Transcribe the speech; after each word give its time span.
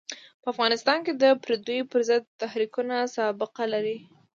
په 0.41 0.47
افغانستان 0.53 0.99
کې 1.05 1.13
د 1.15 1.23
پرديو 1.43 1.89
پر 1.91 2.01
ضد 2.09 2.23
تحریکونه 2.41 2.95
سابقه 3.15 3.63
لري. 3.73 3.97